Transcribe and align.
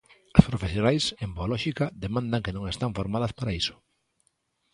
As 0.37 0.45
profesionais, 0.49 1.03
en 1.23 1.29
boa 1.35 1.49
lóxica, 1.53 1.85
demandan 2.03 2.43
que 2.45 2.55
non 2.55 2.65
están 2.71 2.91
formadas 2.99 3.35
para 3.37 3.55
iso. 3.61 3.75